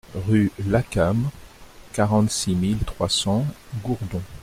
Rue 0.15 0.51
Lacam, 0.67 1.29
quarante-six 1.93 2.55
mille 2.55 2.79
trois 2.87 3.07
cents 3.07 3.45
Gourdon 3.85 4.23